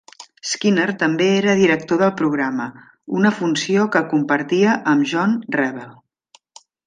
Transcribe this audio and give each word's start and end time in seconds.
Skinner 0.51 0.85
també 1.01 1.25
era 1.33 1.53
director 1.59 1.99
del 2.03 2.11
programa, 2.21 2.65
una 3.19 3.33
funció 3.41 3.85
que 3.97 4.03
compartia 4.15 4.73
amb 4.95 5.11
John 5.13 5.37
Revell. 5.59 5.93